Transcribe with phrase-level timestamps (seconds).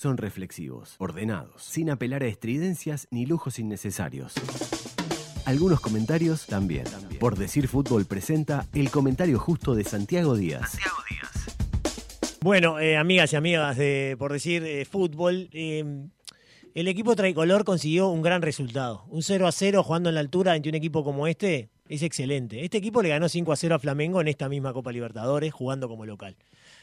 [0.00, 4.32] son reflexivos, ordenados, sin apelar a estridencias ni lujos innecesarios.
[5.44, 6.84] Algunos comentarios también.
[7.20, 10.78] Por decir fútbol presenta el comentario justo de Santiago Díaz.
[12.40, 15.84] Bueno, eh, amigas y amigas de Por decir eh, fútbol, eh,
[16.74, 19.04] el equipo tricolor consiguió un gran resultado.
[19.08, 22.64] Un 0 a 0 jugando en la altura ante un equipo como este es excelente.
[22.64, 25.86] Este equipo le ganó 5 a 0 a Flamengo en esta misma Copa Libertadores jugando
[25.86, 26.34] como local.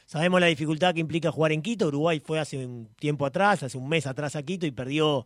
[0.06, 1.88] Sabemos la dificultad que implica jugar en Quito.
[1.88, 5.26] Uruguay fue hace un tiempo atrás, hace un mes atrás a Quito y perdió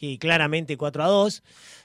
[0.00, 1.42] eh, claramente 4 a 2.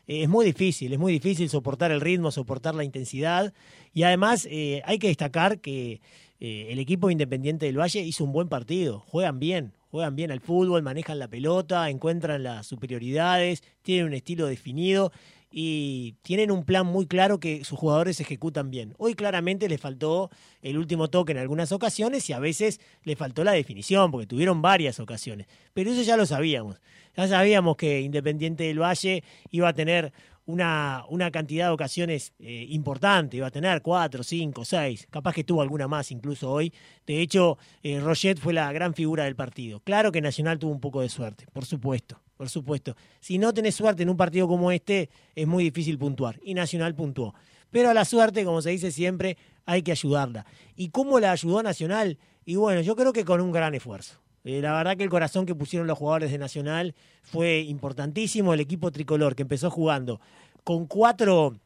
[0.07, 3.53] Eh, es muy difícil, es muy difícil soportar el ritmo, soportar la intensidad.
[3.93, 6.01] Y además eh, hay que destacar que
[6.41, 9.03] el equipo independiente del Valle hizo un buen partido.
[9.07, 14.47] Juegan bien, juegan bien al fútbol, manejan la pelota, encuentran las superioridades, tienen un estilo
[14.47, 15.11] definido
[15.51, 18.93] y tienen un plan muy claro que sus jugadores ejecutan bien.
[18.97, 20.29] Hoy claramente les faltó
[20.61, 24.61] el último toque en algunas ocasiones y a veces les faltó la definición, porque tuvieron
[24.61, 25.47] varias ocasiones.
[25.73, 26.79] Pero eso ya lo sabíamos.
[27.17, 30.13] Ya sabíamos que Independiente del Valle iba a tener
[30.45, 35.43] una, una cantidad de ocasiones eh, importante, iba a tener cuatro, cinco, seis, capaz que
[35.43, 36.73] tuvo alguna más incluso hoy.
[37.05, 38.01] De hecho, eh,
[38.41, 39.79] fue la gran figura del partido.
[39.81, 42.95] Claro que Nacional tuvo un poco de suerte, por supuesto, por supuesto.
[43.19, 46.39] Si no tenés suerte en un partido como este, es muy difícil puntuar.
[46.41, 47.35] Y Nacional puntuó.
[47.69, 50.45] Pero a la suerte, como se dice siempre, hay que ayudarla.
[50.73, 52.17] ¿Y cómo la ayudó Nacional?
[52.45, 54.21] Y bueno, yo creo que con un gran esfuerzo.
[54.45, 58.53] Eh, la verdad que el corazón que pusieron los jugadores de Nacional fue importantísimo.
[58.53, 60.21] El equipo tricolor que empezó jugando
[60.63, 61.59] con cuatro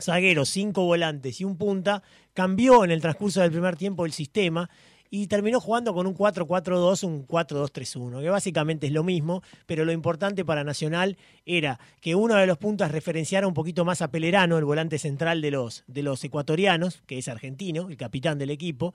[0.00, 2.02] zagueros, cinco volantes y un punta,
[2.34, 4.68] cambió en el transcurso del primer tiempo el sistema
[5.14, 9.92] y terminó jugando con un 4-4-2, un 4-2-3-1, que básicamente es lo mismo, pero lo
[9.92, 14.56] importante para Nacional era que uno de los puntos referenciara un poquito más a Pelerano,
[14.56, 18.94] el volante central de los, de los ecuatorianos, que es argentino, el capitán del equipo,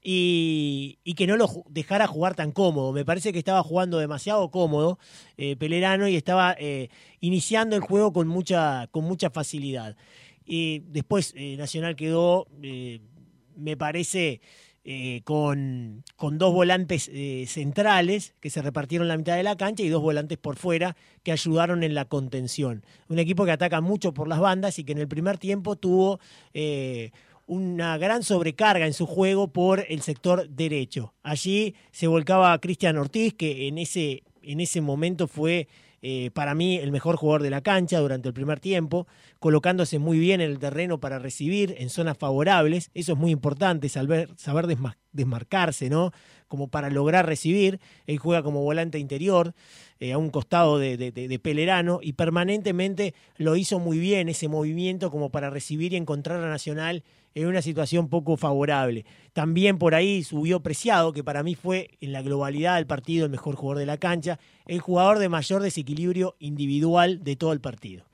[0.00, 2.92] y, que no lo dejara jugar tan cómodo.
[2.92, 5.00] Me parece que estaba jugando demasiado cómodo
[5.36, 9.96] eh, Pelerano y estaba eh, iniciando el juego con mucha, con mucha facilidad.
[10.44, 12.46] Y después eh, Nacional quedó,
[13.56, 14.40] me parece
[14.88, 19.82] eh, con, con, dos volantes eh, centrales que se repartieron la mitad de la cancha
[19.82, 22.84] y dos volantes por fuera que ayudaron en la contención.
[23.08, 26.20] Un equipo que ataca mucho por las bandas y que en el primer tiempo tuvo
[26.54, 27.10] eh,
[27.48, 31.14] una gran sobrecarga en su juego por el sector derecho.
[31.24, 35.66] Allí se volcaba Cristian Ortiz, que en ese, en ese momento fue
[36.02, 39.06] eh, para mí el mejor jugador de la cancha durante el primer tiempo,
[39.38, 42.90] colocándose muy bien en el terreno para recibir en zonas favorables.
[42.94, 44.66] Eso es muy importante, saber, saber
[45.16, 46.12] desmarcarse, ¿no?
[46.46, 47.80] Como para lograr recibir.
[48.06, 49.54] Él juega como volante interior,
[49.98, 55.10] eh, a un costado de, de, Pelerano, y permanentemente lo hizo muy bien ese movimiento
[55.10, 57.02] como para recibir y encontrar a Nacional
[57.34, 59.04] en una situación poco favorable.
[59.32, 63.30] También por ahí subió Preciado, que para mí fue en la globalidad del partido el
[63.30, 68.06] mejor jugador de la cancha, el jugador de mayor desequilibrio individual de todo el partido.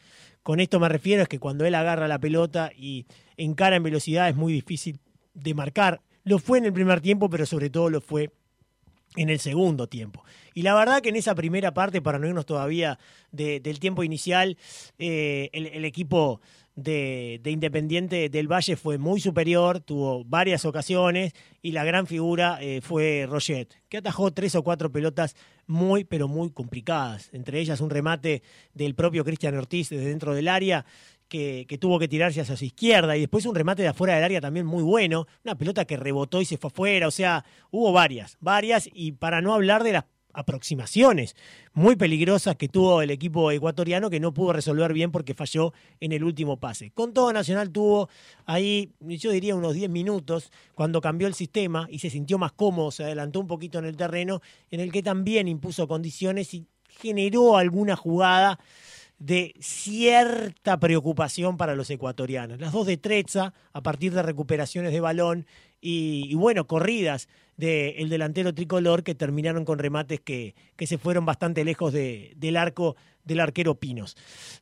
[0.43, 4.29] Con esto me refiero es que cuando él agarra la pelota y encara en velocidad
[4.29, 4.99] es muy difícil
[5.35, 6.01] de marcar.
[6.25, 8.31] Lo fue en el primer tiempo, pero sobre todo lo fue
[9.17, 10.25] en el segundo tiempo.
[10.55, 12.99] Y la verdad que en esa primera parte, para no irnos todavía
[13.31, 14.57] del tiempo inicial,
[14.99, 16.41] eh, el, equipo
[16.75, 22.81] de, Independiente del Valle fue muy superior, tuvo varias ocasiones y la gran figura eh,
[22.83, 27.31] fue Roget, que atajó tres o cuatro pelotas muy, pero muy complicadas.
[27.33, 28.43] Entre ellas un remate
[28.75, 30.85] del propio Cristian Ortiz desde dentro del área
[31.33, 33.17] que, tuvo que tirarse hacia su izquierda.
[33.17, 36.43] Y después un remate de afuera del área también muy bueno, una pelota que rebotó
[36.43, 38.89] y se fue afuera, o sea, hubo varias, varias.
[38.93, 40.05] Y para no hablar de las
[40.35, 41.37] aproximaciones
[41.75, 46.13] muy peligrosas que tuvo el equipo ecuatoriano que no pudo resolver bien porque falló en
[46.13, 46.91] el último pase.
[46.91, 48.09] Con todo Nacional tuvo
[48.47, 52.91] ahí, yo diría unos 10 minutos, cuando cambió el sistema y se sintió más cómodo,
[52.91, 57.57] se adelantó un poquito en el terreno, en el que también impuso condiciones y generó
[57.59, 58.59] alguna jugada
[59.23, 62.59] de cierta preocupación para los ecuatorianos.
[62.59, 65.47] Las dos de Trezza, a partir de recuperaciones de balón
[65.81, 71.65] y, bueno, corridas del delantero tricolor que terminaron con remates que, que se fueron bastante
[71.65, 74.17] lejos de, del arco del arquero Pinos.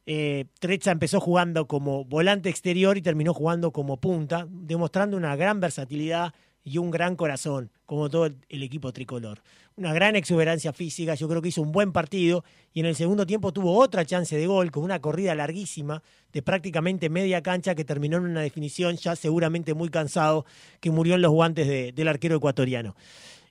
[0.05, 6.34] Eh, empezó jugando como volante exterior y terminó jugando como punta, demostrando una gran versatilidad
[6.64, 9.42] y un gran corazón, como todo el equipo tricolor.
[9.76, 13.26] Una gran exuberancia física, yo creo que hizo un buen partido y en el segundo
[13.26, 16.02] tiempo tuvo otra chance de gol con una corrida larguísima
[16.32, 20.44] de prácticamente media cancha que terminó en una definición ya seguramente muy cansado
[20.80, 22.94] que murió en los guantes del arquero ecuatoriano.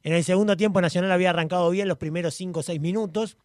[0.03, 3.38] En el segundo tiempo Nacional había arrancado bien los primeros 5 o 6 minutos,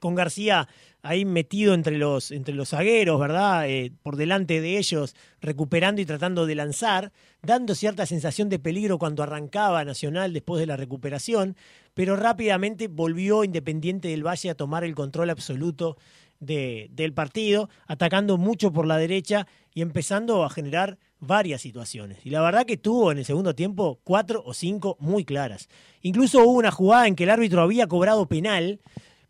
[0.00, 0.68] con García
[1.02, 3.68] ahí metido entre los, entre los zagueros, ¿verdad?
[3.68, 7.12] Eh, por delante de ellos, recuperando y tratando de lanzar,
[7.42, 11.56] dando cierta sensación de peligro cuando arrancaba Nacional después de la recuperación,
[11.92, 15.98] pero rápidamente volvió Independiente del Valle a tomar el control absoluto
[16.40, 22.18] del partido, atacando mucho por la derecha y empezando a generar varias situaciones.
[22.24, 25.68] Y la verdad que tuvo en el segundo tiempo cuatro o cinco muy claras.
[26.02, 28.80] Incluso hubo una jugada en que el árbitro había cobrado penal,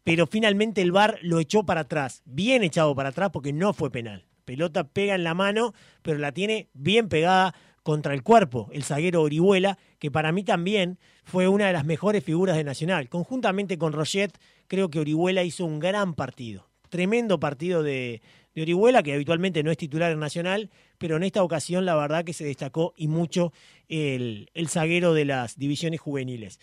[0.05, 3.91] pero finalmente el VAR lo echó para atrás, bien echado para atrás porque no fue
[3.91, 4.27] penal.
[4.45, 5.73] Pelota pega en la mano,
[6.03, 10.99] pero la tiene bien pegada contra el cuerpo, el zaguero Orihuela, que para mí también
[11.25, 13.09] fue una de las mejores figuras de Nacional.
[13.09, 16.69] Conjuntamente con Roget, creo que Orihuela hizo un gran partido.
[16.91, 18.23] Tremendo partido de,
[18.55, 22.25] de Orihuela, que habitualmente no es titular en Nacional, pero en esta ocasión la verdad
[22.25, 23.53] que se destacó y mucho
[23.89, 26.61] el, zaguero de las divisiones juveniles.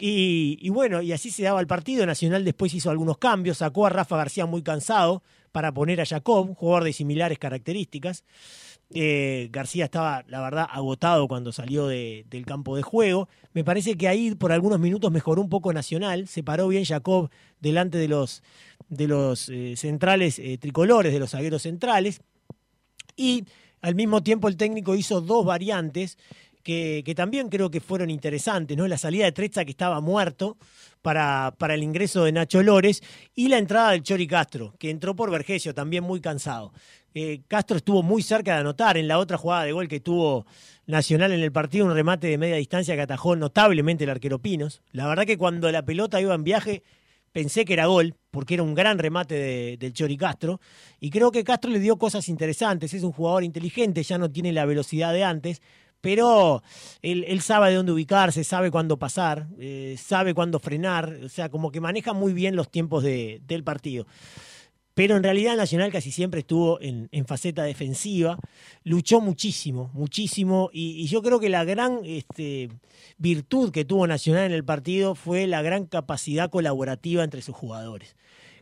[0.00, 2.06] Y, bueno, y así se daba el partido.
[2.06, 6.54] Nacional después hizo algunos cambios, sacó a Rafa García muy cansado para poner a Jacob,
[6.54, 8.24] jugador de similares características.
[8.90, 13.28] Eh, García estaba, la verdad, agotado cuando salió del campo de juego.
[13.52, 16.28] Me parece que ahí por algunos minutos mejoró un poco Nacional.
[16.28, 17.28] Se paró bien Jacob
[17.60, 18.42] delante de los,
[18.88, 22.20] de los eh, centrales eh, tricolores, de los zagueros centrales.
[23.16, 23.44] Y
[23.80, 26.18] al mismo tiempo el técnico hizo dos variantes
[26.62, 28.86] que, también creo que fueron interesantes, ¿no?
[28.86, 30.56] La salida de Trezza que estaba muerto
[31.02, 33.02] para, para, el ingreso de Nacho Lores
[33.34, 36.72] y la entrada del Chori Castro, que entró por Vergesio, también muy cansado.
[37.14, 40.46] Eh, Castro estuvo muy cerca de anotar en la otra jugada de gol que tuvo
[40.86, 44.80] Nacional en el partido, un remate de media distancia que atajó notablemente el arquero Pinos.
[44.92, 46.82] La verdad que cuando la pelota iba en viaje
[47.32, 50.60] pensé que era gol, porque era un gran remate del Chori Castro,
[50.98, 54.50] y creo que Castro le dio cosas interesantes, es un jugador inteligente, ya no tiene
[54.52, 55.60] la velocidad de antes,
[56.00, 56.62] pero
[57.02, 61.70] él, sabe de dónde ubicarse, sabe cuándo pasar, eh, sabe cuándo frenar, o sea, como
[61.70, 64.06] que maneja muy bien los tiempos del partido
[64.98, 68.36] pero en realidad Nacional casi siempre estuvo en, faceta defensiva,
[68.82, 72.68] luchó muchísimo, muchísimo, y, yo creo que la gran este,
[73.16, 78.16] virtud que tuvo Nacional en el partido fue la gran capacidad colaborativa entre sus jugadores.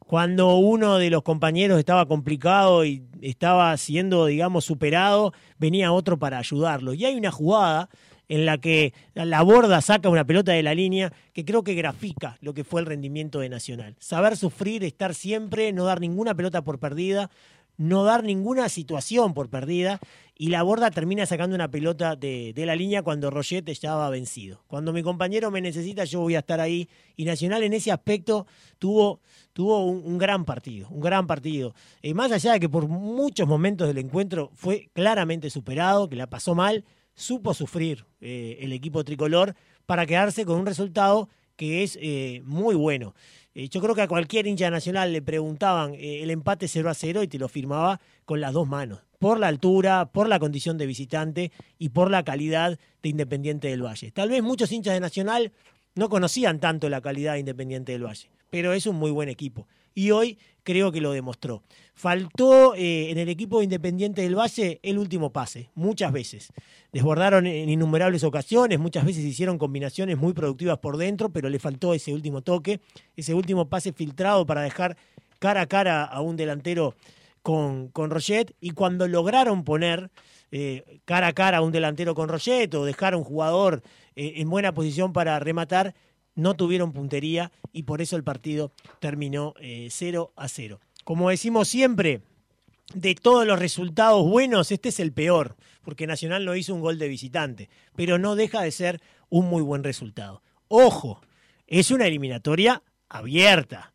[0.07, 6.39] Cuando uno de los compañeros estaba complicado y estaba siendo, digamos, superado, venía otro para
[6.39, 6.95] ayudarlo.
[6.95, 7.89] Y hay una jugada
[8.29, 12.39] en la que la borda saca una pelota de la línea, que creo que grafica
[12.41, 13.97] lo que fue el rendimiento de Nacional.
[13.99, 17.31] Saber sufrir, estar siempre, no dar ninguna pelota por perdida,
[17.77, 20.01] no dar ninguna situación por perdida
[20.39, 24.63] y la borda termina sacando una pelota de, la línea cuando Roget estaba vencido.
[24.67, 28.47] Cuando mi compañero me necesita yo voy a estar ahí y Nacional en ese aspecto
[28.79, 29.21] tuvo,
[29.53, 31.75] tuvo un, gran partido, un gran partido.
[32.03, 36.27] Y más allá de que por muchos momentos del encuentro fue claramente superado, que la
[36.27, 36.85] pasó mal,
[37.15, 39.55] supo sufrir eh, el equipo tricolor
[39.87, 43.15] para quedarse con un resultado que es eh, muy bueno.
[43.55, 47.23] Eh, yo creo que a cualquier hincha nacional le preguntaban el empate 0 a 0
[47.23, 50.87] y te lo firmaba con las dos manos, por la altura, por la condición de
[50.87, 54.11] visitante y por la calidad de Independiente del Valle.
[54.11, 55.53] Tal vez muchos hinchas de Nacional
[55.95, 59.67] no conocían tanto la calidad de Independiente del Valle, pero es un muy buen equipo.
[59.95, 61.63] Y hoy creo que lo demostró.
[61.95, 66.53] Faltó eh, en el equipo Independiente del Valle el último pase, muchas veces.
[66.93, 71.95] Desbordaron en innumerables ocasiones, muchas veces hicieron combinaciones muy productivas por dentro, pero le faltó
[71.95, 72.81] ese último toque,
[73.17, 74.97] ese último pase filtrado para dejar
[75.39, 76.97] cara a cara a un delantero
[77.43, 78.53] con, con Roget.
[78.61, 80.11] Y cuando lograron poner
[80.51, 83.83] eh, cara a cara a un delantero con Roget o dejar a un jugador
[84.17, 85.95] eh, en buena posición para rematar,
[86.37, 89.55] no tuvieron puntería y por eso el partido terminó
[89.89, 90.81] 0 a 0.
[91.03, 92.23] Como decimos siempre,
[92.95, 96.99] de todos los resultados buenos, este es el peor, porque Nacional no hizo un gol
[96.99, 100.43] de visitante, pero no deja de ser un muy buen resultado.
[100.69, 101.21] Ojo,
[101.67, 103.93] es una eliminatoria abierta.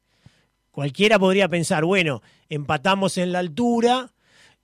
[0.72, 4.14] Cualquiera podría pensar, bueno, empatamos en la altura,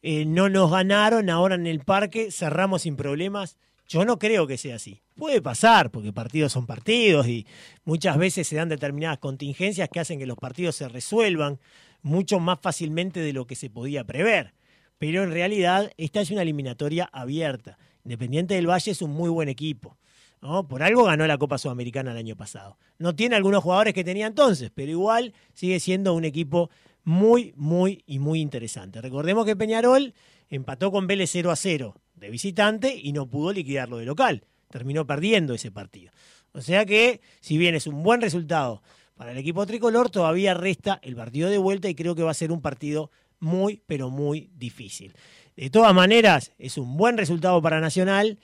[0.02, 3.58] eh, no nos ganaron, ahora en el parque cerramos sin problemas.
[3.88, 5.02] Yo no creo que sea así.
[5.16, 7.48] Puede pasar, porque partidos son partidos y
[7.86, 11.60] muchas veces se dan determinadas contingencias que hacen que los partidos se resuelvan
[12.02, 14.54] mucho más fácilmente de lo que se podía prever.
[14.98, 17.78] Pero en realidad esta es una eliminatoria abierta.
[18.04, 19.98] Independiente del Valle es un muy buen equipo.
[20.42, 20.68] ¿no?
[20.68, 22.78] Por algo ganó la Copa Sudamericana el año pasado.
[23.00, 26.70] No tiene algunos jugadores que tenía entonces, pero igual sigue siendo un equipo
[27.04, 29.02] muy, muy y muy interesante.
[29.02, 30.14] Recordemos que Peñarol
[30.50, 34.44] empató con Vélez 0 a 0 de visitante y no pudo liquidarlo de local.
[34.70, 36.12] Terminó perdiendo ese partido.
[36.54, 38.82] O sea que, si bien es un buen resultado
[39.16, 42.36] para el equipo tricolor todavía resta el partido de vuelta y creo que va a
[42.36, 45.14] ser un partido muy, pero muy difícil.
[45.56, 48.38] De todas maneras, es un buen resultado para Nacional,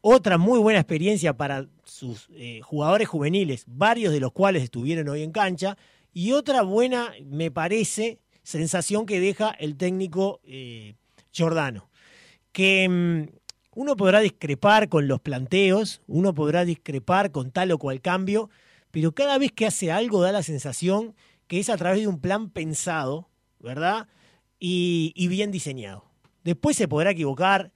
[0.00, 5.22] otra muy buena experiencia para sus eh, jugadores juveniles, varios de los cuales estuvieron hoy
[5.22, 5.76] en cancha,
[6.12, 10.94] y otra buena, me parece, sensación que deja el técnico eh,
[11.34, 11.90] Giordano,
[12.52, 13.34] que mm,
[13.74, 18.48] uno podrá discrepar con los planteos, uno podrá discrepar con tal o cual cambio,
[18.90, 21.14] pero cada vez que hace algo da la sensación
[21.48, 24.08] que es a través de un plan pensado, ¿verdad?
[24.58, 26.04] Y, bien diseñado.
[26.42, 27.72] Después se podrá equivocar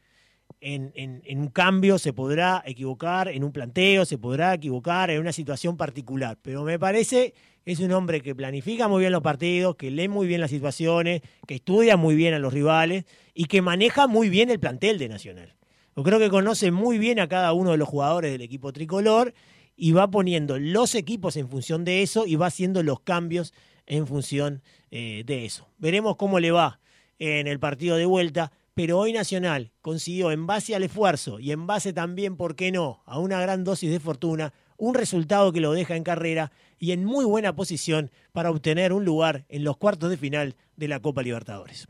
[0.61, 5.76] en, un cambio, se podrá equivocar en un planteo, se podrá equivocar en una situación
[5.76, 10.09] particular, pero me parece es un hombre que planifica muy bien los partidos, que lee
[10.09, 14.31] muy bien las situaciones, que estudia muy bien a los rivales y que maneja muy
[14.31, 15.55] bien el plantel de Nacional.
[15.95, 19.35] Yo creo que conoce muy bien a cada uno de los jugadores del equipo tricolor
[19.76, 23.52] y va poniendo los equipos en función de eso y va haciendo los cambios
[23.87, 25.69] en función eh, de eso.
[25.76, 26.81] Veremos cómo le va
[27.19, 31.67] en el partido de vuelta, pero hoy Nacional consiguió en base al esfuerzo y en
[31.67, 35.73] base también, ¿por qué no?, a una gran dosis de fortuna, un resultado que lo
[35.73, 40.11] deja en carrera y en muy buena posición para obtener un lugar en los cuartos
[40.11, 41.89] de final de la Copa Libertadores.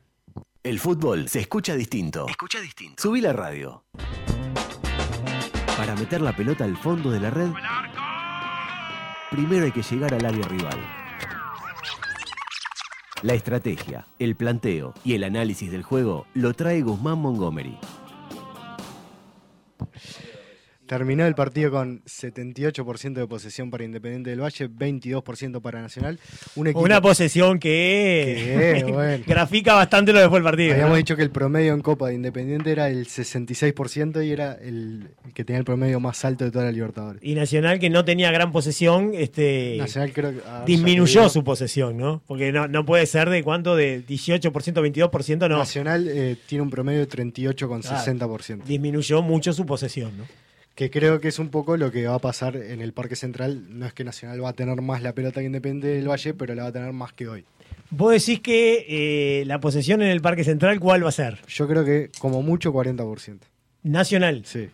[0.62, 2.26] El fútbol se escucha distinto.
[2.26, 3.02] Escucha distinto.
[3.02, 3.84] Subí la radio.
[5.76, 7.50] Para meter la pelota al fondo de la red,
[9.30, 11.07] primero hay que llegar al área rival.
[13.20, 17.76] La estrategia, el planteo y el análisis del juego lo trae Guzmán Montgomery.
[20.88, 26.18] Terminó el partido con 78% de posesión para Independiente del Valle, 22% para Nacional.
[26.56, 30.72] Una posesión que, grafica bastante lo que fue el partido.
[30.72, 35.10] Habíamos dicho que el promedio en Copa de Independiente era el 66% y era el,
[35.34, 37.22] que tenía el promedio más alto de toda la Libertadores.
[37.22, 40.32] Y Nacional, que no tenía gran posesión, este, Nacional creo
[40.64, 42.22] disminuyó su posesión, ¿no?
[42.26, 45.58] Porque no, puede ser de cuánto, de 18%, 22%, no.
[45.58, 48.62] Nacional eh, tiene un promedio de 38,60%.
[48.64, 50.47] disminuyó mucho su posesión, ¿no?
[50.78, 53.64] Que creo que es un poco lo que va a pasar en el Parque Central.
[53.68, 56.54] No es que Nacional va a tener más la pelota que Independiente del Valle, pero
[56.54, 57.44] la va a tener más que hoy.
[57.90, 61.40] Vos decís que eh, la posesión en el Parque Central, ¿cuál va a ser?
[61.48, 63.40] Yo creo que como mucho 40%.
[63.82, 64.42] ¿Nacional?
[64.44, 64.68] Sí.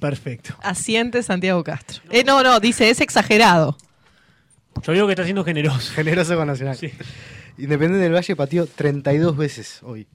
[0.00, 0.56] Perfecto.
[0.62, 2.00] Asiente Santiago Castro.
[2.10, 3.76] Eh, no, no, dice, es exagerado.
[4.82, 5.92] Yo digo que está siendo generoso.
[5.92, 6.78] Generoso con Nacional.
[6.78, 6.90] Sí.
[7.58, 10.06] Independiente del Valle pateó 32 veces hoy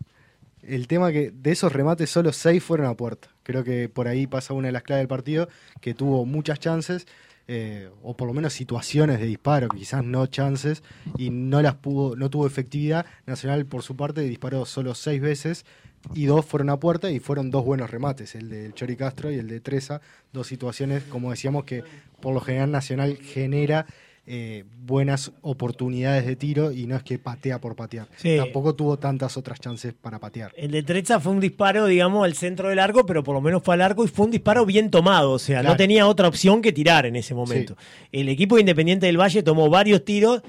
[0.68, 3.30] el tema que de esos remates solo seis fueron a puerta.
[3.44, 5.48] Creo que por ahí pasa una de las claves del partido,
[5.82, 7.08] que tuvo muchas chances,
[7.48, 10.84] eh, o por lo menos situaciones de disparo, quizás no chances,
[11.18, 13.06] y no las pudo, no tuvo efectividad.
[13.26, 15.66] Nacional, por su parte, disparó solo seis veces
[16.14, 19.36] y dos fueron a puerta y fueron dos buenos remates, el del Chori Castro y
[19.36, 20.02] el de Treza,
[20.34, 21.84] dos situaciones, como decíamos, que
[22.22, 23.86] por lo general Nacional genera
[24.30, 28.10] eh, buenas oportunidades de tiro y no es que patea por patear.
[28.38, 30.52] Tampoco tuvo tantas otras chances para patear.
[30.58, 33.64] El de Trezza fue un disparo, digamos, al centro del arco, pero por lo menos
[33.64, 35.32] fue al arco y fue un disparo bien tomado.
[35.32, 37.78] O sea, no tenía otra opción que tirar en ese momento.
[38.12, 40.42] El equipo Independiente del Valle tomó varios tiros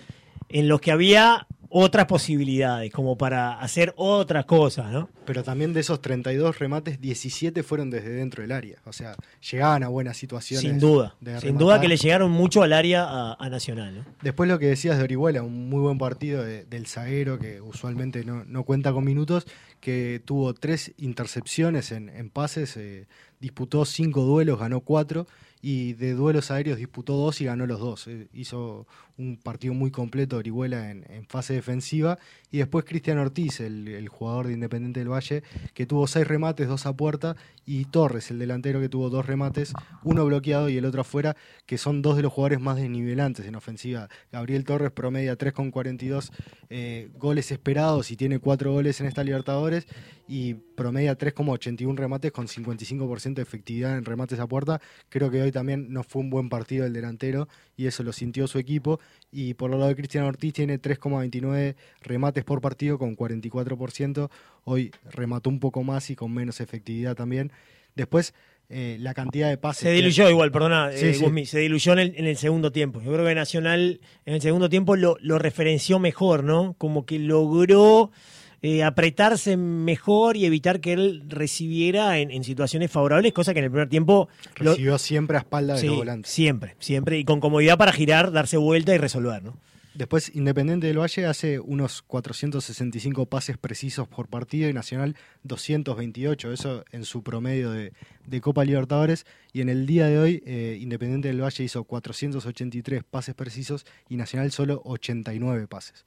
[0.48, 5.08] en los que había otras posibilidades, como para hacer otras cosas, ¿no?
[5.26, 8.78] Pero también de esos 32 remates, 17 fueron desde dentro del área.
[8.86, 9.14] O sea,
[9.50, 10.62] llegaban a buenas situaciones.
[10.62, 11.14] Sin duda.
[11.40, 13.98] Sin duda que le llegaron mucho al área a, Nacional.
[13.98, 14.04] ¿no?
[14.22, 18.64] Después lo que decías de Orihuela, un muy buen partido del zaguero que usualmente no,
[18.64, 19.46] cuenta con minutos,
[19.80, 23.06] que tuvo tres intercepciones en, pases, eh,
[23.40, 25.26] disputó cinco duelos, ganó cuatro
[25.60, 28.06] y de duelos aéreos disputó dos y ganó los dos.
[28.06, 28.86] Eh, hizo
[29.18, 32.18] un partido muy completo Orihuela en, fase defensiva.
[32.50, 35.42] Y después Cristian Ortiz, el, jugador de Independiente del Valle,
[35.74, 37.36] que tuvo seis remates, dos a puerta.
[37.66, 39.74] Y Torres, el delantero que tuvo dos remates,
[40.04, 41.36] uno bloqueado y el otro afuera,
[41.66, 44.08] que son dos de los jugadores más desnivelantes en ofensiva.
[44.32, 46.30] Gabriel Torres promedia 3,42
[46.70, 49.86] eh, goles esperados y tiene cuatro goles en esta Libertadores.
[50.28, 54.80] Y promedia 3,81 remates con 55% de efectividad en remates a puerta.
[55.08, 58.46] Creo que hoy también no fue un buen partido el delantero y eso lo sintió
[58.46, 59.00] su equipo.
[59.30, 64.30] Y por lo lado de Cristian Ortiz tiene 3,29 remates por partido con 44%.
[64.64, 67.52] Hoy remató un poco más y con menos efectividad también.
[67.94, 68.34] Después,
[68.70, 69.84] eh, la cantidad de pases.
[69.84, 71.14] Se diluyó igual, perdona, eh,
[71.46, 73.00] se diluyó en el, segundo tiempo.
[73.00, 76.74] Yo creo que Nacional en el segundo tiempo lo, lo referenció mejor, ¿no?
[76.76, 78.10] Como que logró
[78.60, 83.70] eh, apretarse mejor y evitar que él recibiera en, situaciones favorables, cosa que en el
[83.70, 84.28] primer tiempo...
[84.56, 86.32] Recibió siempre a espalda de los volantes.
[86.32, 89.56] Siempre, siempre, y con comodidad para girar, darse vuelta y resolver, ¿no?
[89.94, 96.84] Después, Independiente del Valle hace unos 465 pases precisos por partido y Nacional 228, eso
[96.92, 97.92] en su promedio de,
[98.40, 99.26] Copa Libertadores.
[99.52, 104.16] Y en el día de hoy, eh, Independiente del Valle hizo 483 pases precisos y
[104.16, 106.04] Nacional solo 89 pases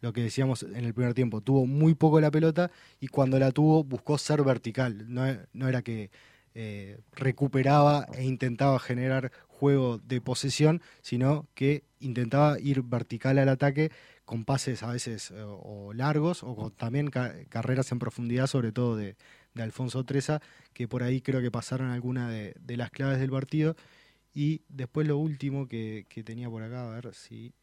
[0.00, 3.52] lo que decíamos en el primer tiempo, tuvo muy poco la pelota y cuando la
[3.52, 6.10] tuvo buscó ser vertical, no, era que
[6.54, 13.90] eh, recuperaba e intentaba generar juego de posesión, sino que intentaba ir vertical al ataque
[14.24, 15.44] con pases a veces eh,
[15.94, 19.16] largos o con también carreras en profundidad, sobre todo de,
[19.56, 20.42] Alfonso Treza,
[20.74, 23.74] que por ahí creo que pasaron algunas de, de las claves del partido.
[24.34, 27.54] Y después lo último que, que tenía por acá, a ver si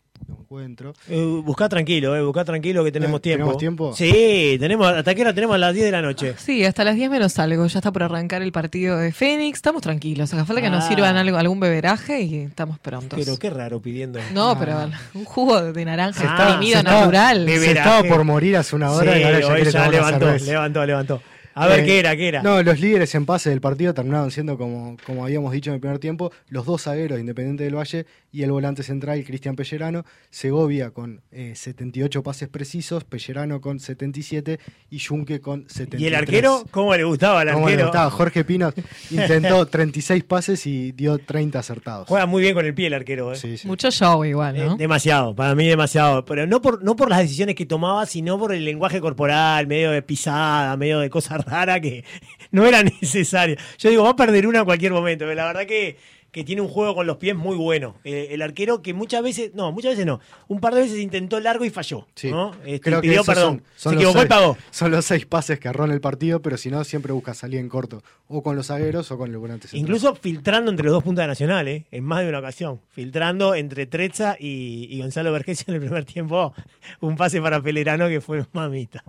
[0.60, 0.94] encuentro.
[1.10, 3.58] Eh, buscá tranquilo, eh, buscá tranquilo que tenemos Eh, tiempo.
[3.58, 3.94] ¿tenemos tiempo?
[3.96, 5.56] Sí, tenemos, ¿hasta qué hora tenemos?
[5.56, 6.36] A las 10 de la noche.
[6.38, 7.66] Sí, hasta las 10 menos algo.
[7.66, 9.58] Ya está por arrancar el partido de Fénix.
[9.58, 10.34] Estamos tranquilos.
[10.34, 10.88] Hace falta que nos Ah.
[10.88, 13.20] sirvan algo, algún beberaje y estamos prontos.
[13.20, 14.20] Pero qué raro pidiendo.
[14.34, 14.60] No, Ah.
[14.60, 17.46] pero un jugo de naranja está- está- natural.
[17.48, 21.22] Se estaba por morir hace una hora Sí, y ahora ya hoy levantó, levantó, levantó.
[21.56, 22.16] A ver, Eh, ¿qué era?
[22.16, 22.42] ¿Qué era?
[22.44, 25.80] No, los líderes en pase del partido terminaron siendo, como, como habíamos dicho en el
[25.80, 30.06] primer tiempo, los dos zagueros Independiente del Valle y el volante central Cristian Pellerano.
[30.30, 36.02] Segovia con eh, 78 pases precisos, Pellerano con 77 y Junque con 73.
[36.02, 36.64] ¿Y el arquero?
[36.72, 37.88] ¿Cómo le gustaba al ¿Cómo le arquero?
[37.90, 38.10] gustaba?
[38.10, 38.74] Jorge Pino
[39.12, 42.08] intentó 36 pases y dio 30 acertados.
[42.08, 43.32] Juega muy bien con el pie el arquero.
[43.34, 43.36] eh.
[43.36, 43.68] Sí, sí.
[43.68, 44.76] Mucho show igual, Eh, ¿no?
[44.78, 46.26] demasiado, para mí demasiado.
[46.26, 49.92] Pero no por, no por las decisiones que tomaba, sino por el lenguaje corporal, medio
[49.92, 52.04] de pisada, medio de cosa rara que
[52.52, 53.58] no era necesaria.
[53.78, 55.26] Yo digo, va a perder una en cualquier momento.
[55.26, 55.98] Pero la verdad que,
[56.32, 57.96] que tiene un juego con los pies muy bueno.
[58.04, 60.20] Eh, el arquero que muchas veces, no, muchas veces no.
[60.48, 62.08] Un par de veces intentó largo y falló.
[62.16, 62.32] Sí.
[62.32, 62.52] ¿no?
[62.66, 63.58] Este, Creo que pidió esos perdón.
[63.58, 64.58] son- son Se equivocó y pagó.
[64.72, 67.60] Son los seis pases que erró en el partido, pero si no, siempre busca salir
[67.60, 68.02] en corto.
[68.28, 69.82] O con los zagueros o con el volante central.
[69.82, 71.86] Incluso filtrando entre los dos puntas de Nacional, ¿eh?
[71.92, 72.80] en más de una ocasión.
[72.90, 76.52] Filtrando entre Trezza y, y Gonzalo Vergesio en el primer tiempo.
[77.00, 79.04] Un pase para Pelerano que fue mamita.